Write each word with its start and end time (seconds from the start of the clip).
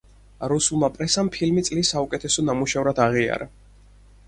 რუსულმა 0.53 0.89
პრესამ 0.95 1.29
ფილმი 1.35 1.65
წლის 1.69 1.93
საუკეთესო 1.95 2.47
ნამუშევრად 2.49 3.05
აღიარა. 3.09 3.53